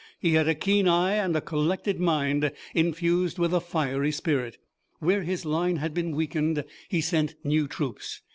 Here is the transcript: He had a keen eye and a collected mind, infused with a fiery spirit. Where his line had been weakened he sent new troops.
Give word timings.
He 0.19 0.31
had 0.33 0.47
a 0.47 0.55
keen 0.55 0.87
eye 0.87 1.13
and 1.13 1.35
a 1.35 1.41
collected 1.41 1.99
mind, 1.99 2.51
infused 2.73 3.37
with 3.37 3.53
a 3.53 3.59
fiery 3.61 4.11
spirit. 4.11 4.57
Where 4.97 5.21
his 5.21 5.45
line 5.45 5.75
had 5.75 5.93
been 5.93 6.15
weakened 6.15 6.63
he 6.89 7.01
sent 7.01 7.35
new 7.43 7.67
troops. 7.67 8.19